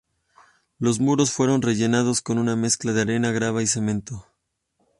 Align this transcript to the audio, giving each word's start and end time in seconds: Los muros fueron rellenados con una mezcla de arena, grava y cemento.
Los 0.79 0.99
muros 0.99 1.29
fueron 1.31 1.61
rellenados 1.61 2.21
con 2.23 2.39
una 2.39 2.55
mezcla 2.55 2.91
de 2.91 3.01
arena, 3.01 3.29
grava 3.31 3.61
y 3.61 3.67
cemento. 3.67 4.25